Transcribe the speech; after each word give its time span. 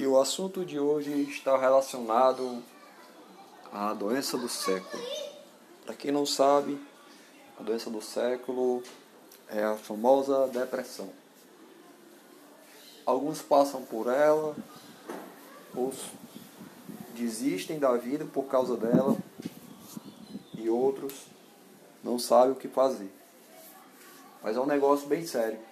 E 0.00 0.06
o 0.06 0.18
assunto 0.18 0.64
de 0.64 0.80
hoje 0.80 1.10
está 1.24 1.58
relacionado 1.58 2.62
à 3.70 3.92
doença 3.92 4.38
do 4.38 4.48
século. 4.48 5.02
Para 5.84 5.94
quem 5.94 6.10
não 6.10 6.24
sabe, 6.24 6.80
a 7.58 7.62
doença 7.62 7.90
do 7.90 8.00
século 8.00 8.82
é 9.46 9.62
a 9.62 9.76
famosa 9.76 10.48
depressão. 10.48 11.10
Alguns 13.04 13.42
passam 13.42 13.82
por 13.82 14.06
ela, 14.06 14.56
outros 15.76 16.06
desistem 17.14 17.78
da 17.78 17.94
vida 17.98 18.24
por 18.24 18.44
causa 18.44 18.78
dela 18.78 19.18
e 20.54 20.70
outros 20.70 21.26
não 22.02 22.18
sabem 22.18 22.52
o 22.52 22.56
que 22.56 22.68
fazer. 22.68 23.12
Mas 24.42 24.56
é 24.56 24.60
um 24.60 24.66
negócio 24.66 25.06
bem 25.06 25.26
sério. 25.26 25.69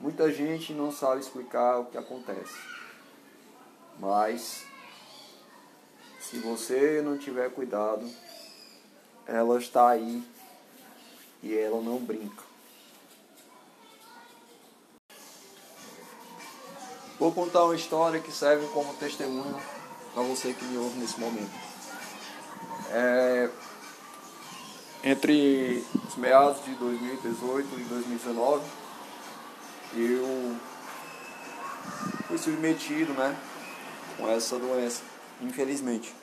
Muita 0.00 0.32
gente 0.32 0.72
não 0.72 0.90
sabe 0.90 1.20
explicar 1.20 1.78
o 1.78 1.84
que 1.84 1.98
acontece. 1.98 2.56
Mas 3.98 4.64
se 6.18 6.38
você 6.38 7.02
não 7.04 7.18
tiver 7.18 7.50
cuidado, 7.50 8.10
ela 9.26 9.58
está 9.58 9.90
aí 9.90 10.22
e 11.42 11.54
ela 11.54 11.82
não 11.82 11.98
brinca. 11.98 12.42
Vou 17.18 17.30
contar 17.32 17.64
uma 17.64 17.76
história 17.76 18.20
que 18.20 18.32
serve 18.32 18.66
como 18.68 18.94
testemunho 18.94 19.60
para 20.14 20.22
você 20.22 20.54
que 20.54 20.64
me 20.64 20.78
ouve 20.78 20.98
nesse 20.98 21.20
momento. 21.20 21.52
É, 22.90 23.50
entre 25.04 25.84
os 26.08 26.16
meados 26.16 26.64
de 26.64 26.74
2018 26.76 27.68
e 27.78 27.84
2019, 27.84 28.64
eu 29.94 30.56
fui 32.26 32.38
submetido 32.38 33.12
né, 33.12 33.36
com 34.16 34.28
essa 34.28 34.58
doença, 34.58 35.02
infelizmente. 35.40 36.14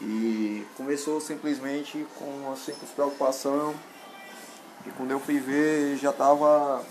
E 0.00 0.66
começou 0.76 1.20
simplesmente 1.20 2.06
com 2.18 2.24
uma 2.24 2.56
simples 2.56 2.90
preocupação. 2.90 3.74
E 4.86 4.90
quando 4.90 5.10
eu 5.10 5.20
fui 5.20 5.38
ver, 5.38 5.96
já 5.96 6.10
estava 6.10 6.84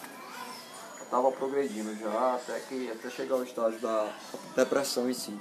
tava 1.09 1.31
progredindo 1.31 1.95
já 1.95 2.35
até 2.35 2.59
que 2.59 2.91
até 2.91 3.09
chegar 3.09 3.35
ao 3.35 3.43
estágio 3.43 3.79
da 3.79 4.13
depressão 4.55 5.09
em 5.09 5.13
si. 5.13 5.37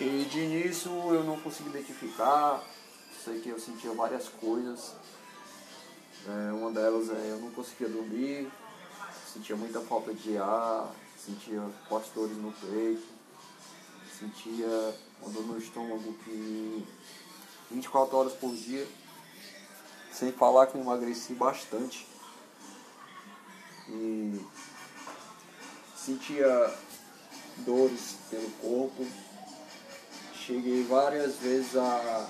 E 0.00 0.26
de 0.30 0.40
início 0.40 0.90
eu 1.12 1.24
não 1.24 1.38
consegui 1.38 1.70
identificar, 1.70 2.62
sei 3.24 3.40
que 3.40 3.48
eu 3.48 3.58
sentia 3.58 3.92
várias 3.92 4.28
coisas. 4.28 4.94
É, 6.26 6.52
uma 6.52 6.70
delas 6.70 7.08
é 7.10 7.30
eu 7.30 7.38
não 7.38 7.50
conseguia 7.50 7.88
dormir, 7.88 8.50
sentia 9.32 9.56
muita 9.56 9.80
falta 9.80 10.12
de 10.12 10.36
ar, 10.36 10.92
sentia 11.16 11.62
fortes 11.88 12.12
dores 12.12 12.36
no 12.36 12.52
peito, 12.52 13.06
sentia 14.18 14.94
uma 15.20 15.30
dor 15.30 15.46
no 15.46 15.58
estômago 15.58 16.12
que 16.24 16.86
24 17.70 18.16
horas 18.16 18.32
por 18.32 18.54
dia, 18.54 18.86
sem 20.12 20.32
falar 20.32 20.66
que 20.66 20.74
eu 20.74 20.80
emagreci 20.80 21.34
bastante. 21.34 22.06
E 23.88 24.40
sentia 25.96 26.74
dores 27.58 28.16
pelo 28.30 28.50
corpo. 28.60 29.06
Cheguei 30.34 30.82
várias 30.84 31.36
vezes 31.36 31.76
a 31.76 32.28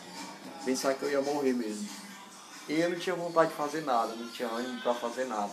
pensar 0.65 0.95
que 0.95 1.05
eu 1.05 1.11
ia 1.11 1.23
morrer 1.23 1.53
mesmo. 1.53 1.89
E 2.69 2.81
eu 2.81 2.91
não 2.91 2.99
tinha 2.99 3.17
vontade 3.17 3.51
de 3.51 3.57
fazer 3.57 3.81
nada, 3.83 4.15
não 4.15 4.29
tinha 4.29 4.49
ânimo 4.49 4.81
para 4.83 4.95
fazer 4.95 5.25
nada. 5.25 5.53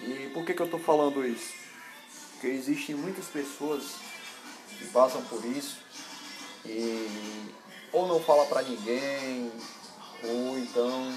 E 0.00 0.30
por 0.32 0.44
que, 0.44 0.54
que 0.54 0.62
eu 0.62 0.66
estou 0.66 0.80
falando 0.80 1.24
isso? 1.26 1.52
Porque 2.32 2.46
existem 2.46 2.94
muitas 2.94 3.26
pessoas 3.26 3.96
que 4.78 4.86
passam 4.86 5.22
por 5.24 5.44
isso 5.44 5.76
e 6.64 7.54
ou 7.92 8.06
não 8.06 8.20
fala 8.20 8.46
para 8.46 8.62
ninguém, 8.62 9.52
ou 10.24 10.58
então 10.58 11.12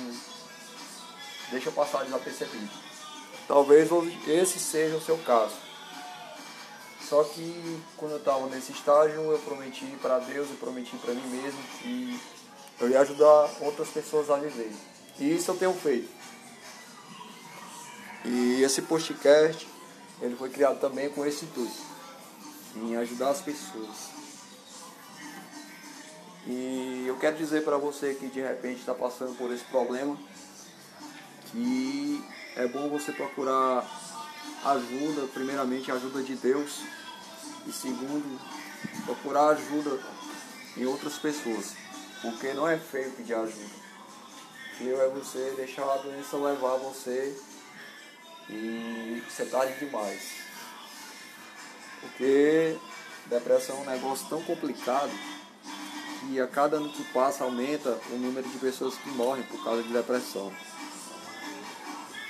deixa 1.51 1.71
passar 1.71 2.03
desapercebido. 2.03 2.69
Talvez 3.47 3.89
esse 4.27 4.59
seja 4.59 4.97
o 4.97 5.01
seu 5.01 5.17
caso. 5.19 5.55
Só 7.07 7.23
que 7.23 7.79
quando 7.95 8.13
eu 8.13 8.17
estava 8.17 8.47
nesse 8.47 8.71
estágio, 8.71 9.21
eu 9.21 9.39
prometi 9.39 9.85
para 10.01 10.19
Deus 10.19 10.49
e 10.49 10.53
prometi 10.55 10.95
para 10.97 11.13
mim 11.13 11.27
mesmo 11.27 11.61
que 11.79 12.19
eu 12.83 12.89
ia 12.89 13.01
ajudar 13.01 13.49
outras 13.61 13.89
pessoas 13.89 14.29
a 14.29 14.35
viver. 14.35 14.71
E 15.19 15.35
isso 15.35 15.51
eu 15.51 15.55
tenho 15.55 15.73
feito. 15.73 16.09
E 18.25 18.61
esse 18.61 18.81
podcast, 18.81 19.67
ele 20.21 20.35
foi 20.35 20.49
criado 20.49 20.79
também 20.79 21.09
com 21.09 21.25
esse 21.25 21.45
intuito, 21.45 21.75
em 22.75 22.95
ajudar 22.97 23.29
as 23.29 23.41
pessoas. 23.41 24.11
E 26.45 27.05
eu 27.07 27.15
quero 27.17 27.37
dizer 27.37 27.63
para 27.63 27.77
você 27.77 28.15
que 28.15 28.27
de 28.27 28.41
repente 28.41 28.79
está 28.79 28.93
passando 28.93 29.37
por 29.37 29.51
esse 29.51 29.63
problema, 29.65 30.17
que 31.51 32.23
é 32.55 32.67
bom 32.67 32.89
você 32.89 33.11
procurar 33.11 33.85
ajuda, 34.65 35.27
primeiramente 35.33 35.91
ajuda 35.91 36.21
de 36.21 36.35
Deus, 36.35 36.81
e 37.65 37.71
segundo, 37.71 38.39
procurar 39.05 39.49
ajuda 39.49 39.99
em 40.75 40.85
outras 40.85 41.17
pessoas, 41.17 41.75
porque 42.23 42.53
não 42.53 42.67
é 42.67 42.77
feio 42.77 43.11
pedir 43.11 43.33
ajuda. 43.33 43.83
Feio 44.77 44.99
é 44.99 45.09
você 45.09 45.53
deixar 45.57 45.83
a 45.83 45.97
doença 45.97 46.37
levar 46.37 46.77
você 46.77 47.37
e 48.49 49.21
você 49.29 49.45
tarde 49.45 49.77
demais. 49.77 50.21
Porque 51.99 52.77
depressão 53.25 53.77
é 53.77 53.81
um 53.81 53.85
negócio 53.85 54.27
tão 54.29 54.41
complicado 54.43 55.11
que 56.21 56.39
a 56.39 56.47
cada 56.47 56.77
ano 56.77 56.89
que 56.93 57.03
passa 57.11 57.43
aumenta 57.43 57.99
o 58.09 58.15
número 58.15 58.47
de 58.47 58.57
pessoas 58.57 58.95
que 58.95 59.09
morrem 59.09 59.43
por 59.43 59.61
causa 59.61 59.83
de 59.83 59.91
depressão. 59.91 60.51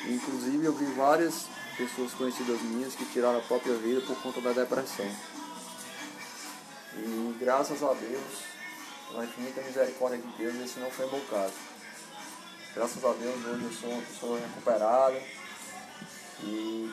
Inclusive 0.05 0.65
eu 0.65 0.73
vi 0.73 0.85
várias 0.93 1.45
pessoas 1.77 2.13
conhecidas 2.13 2.59
minhas 2.63 2.95
que 2.95 3.05
tiraram 3.05 3.37
a 3.37 3.43
própria 3.43 3.75
vida 3.75 4.01
por 4.01 4.19
conta 4.23 4.41
da 4.41 4.53
depressão. 4.53 5.05
E 6.95 7.35
graças 7.39 7.81
a 7.83 7.93
Deus, 7.93 8.52
pela 9.13 9.25
infinita 9.25 9.61
misericórdia 9.61 10.17
de 10.17 10.27
Deus, 10.37 10.55
esse 10.55 10.79
não 10.79 10.89
foi 10.89 11.07
meu 11.07 11.21
caso. 11.29 11.53
Graças 12.73 13.05
a 13.05 13.13
Deus 13.13 13.45
hoje 13.45 13.63
eu 13.63 13.71
sou 13.71 13.89
uma 13.91 14.01
pessoa 14.01 14.39
recuperada 14.39 15.21
e 16.41 16.91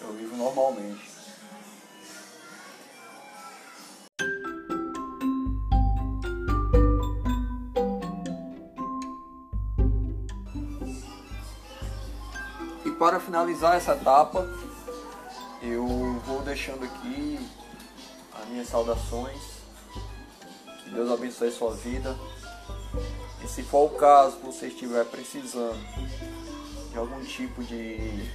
eu 0.00 0.12
vivo 0.14 0.34
normalmente. 0.34 1.10
E 12.86 12.90
para 12.92 13.20
finalizar 13.20 13.76
essa 13.76 13.92
etapa, 13.92 14.48
eu 15.60 15.86
vou 16.24 16.40
deixando 16.40 16.82
aqui 16.84 17.38
as 18.40 18.48
minhas 18.48 18.68
saudações. 18.68 19.57
Que 20.88 20.94
Deus 20.94 21.10
abençoe 21.10 21.50
sua 21.50 21.74
vida. 21.74 22.16
E 23.44 23.46
se 23.46 23.62
for 23.62 23.84
o 23.84 23.90
caso, 23.90 24.38
você 24.38 24.68
estiver 24.68 25.04
precisando 25.04 25.78
de 26.90 26.96
algum 26.98 27.22
tipo 27.24 27.62
de 27.62 28.26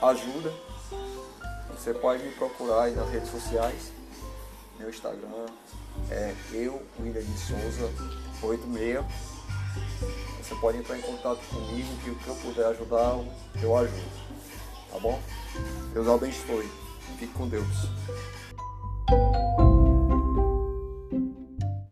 ajuda, 0.00 0.52
você 1.70 1.92
pode 1.92 2.22
me 2.22 2.30
procurar 2.32 2.88
nas 2.92 3.10
redes 3.10 3.30
sociais. 3.30 3.90
Meu 4.78 4.88
Instagram 4.90 5.46
é 6.08 6.34
eu, 6.52 6.80
William 7.00 7.20
de 7.20 7.38
Souza 7.38 7.90
86. 8.40 9.04
Você 10.40 10.54
pode 10.60 10.78
entrar 10.78 10.96
em 10.96 11.02
contato 11.02 11.40
comigo 11.48 11.88
que 12.04 12.10
o 12.10 12.14
que 12.14 12.28
eu 12.28 12.34
puder 12.36 12.66
ajudar, 12.66 13.18
eu 13.60 13.76
ajudo. 13.76 14.22
Tá 14.92 15.00
bom? 15.00 15.20
Deus 15.92 16.06
abençoe. 16.08 16.70
Fique 17.18 17.32
com 17.32 17.48
Deus. 17.48 17.66